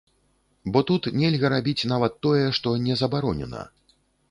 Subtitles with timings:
[0.77, 3.61] Бо тут нельга рабіць нават тое, што не забаронена.